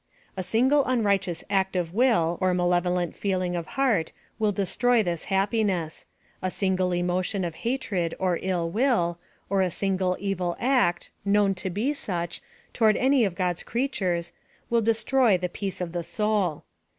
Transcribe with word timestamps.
A 0.35 0.41
single 0.41 0.83
unrighteous 0.85 1.43
act 1.47 1.75
of 1.75 1.93
will 1.93 2.39
or 2.41 2.55
malevolent 2.55 3.15
feeling 3.15 3.55
of 3.55 3.67
heart 3.77 4.11
will 4.39 4.51
destroy 4.51 5.03
this 5.03 5.25
happiness— 5.25 6.07
a 6.41 6.49
single 6.49 6.91
emotion 6.91 7.45
of 7.45 7.53
hatred 7.61 8.15
or 8.17 8.39
ill 8.41 8.67
will, 8.67 9.19
or 9.47 9.61
a 9.61 9.69
single 9.69 10.17
evil 10.19 10.57
act, 10.59 11.11
known 11.23 11.53
to 11.53 11.69
be 11.69 11.93
such, 11.93 12.41
toward's 12.73 12.97
any 12.99 13.23
of 13.25 13.35
God's 13.35 13.61
creatures, 13.61 14.31
will 14.71 14.81
de 14.81 14.93
stroy 14.93 15.39
the 15.39 15.47
peace 15.49 15.79
of 15.79 15.91
the 15.91 16.03
soul. 16.03 16.63